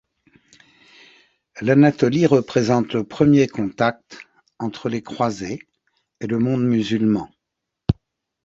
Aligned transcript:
L’Anatolie 1.61 2.25
représente 2.25 2.93
le 2.93 3.03
premier 3.03 3.45
contact 3.45 4.17
entre 4.57 4.89
les 4.89 5.03
croisés 5.03 5.59
et 6.19 6.25
le 6.25 6.39
monde 6.39 6.63
musulman. 6.65 7.29